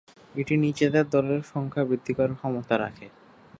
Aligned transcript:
এটি 0.35 0.53
নিজেদের 0.57 1.05
দলের 1.09 1.41
সংখ্যা 1.51 1.83
বৃদ্ধি 1.85 2.13
করার 2.17 2.37
ক্ষমতা 2.37 2.75
রাখে। 2.77 3.07